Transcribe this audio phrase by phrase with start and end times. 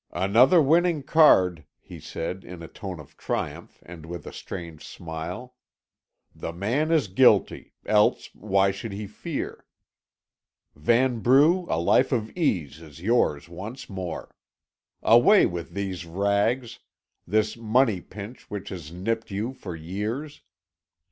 [0.13, 5.53] "Another winning card," he said, in a tone of triumph, and with a strange smile.
[6.33, 9.63] "The man is guilty, else why should he fear?
[10.75, 14.33] Vanbrugh, a life of ease is yours once more.
[15.03, 16.79] Away with these rags,
[17.27, 20.41] this money pinch which has nipped you for years.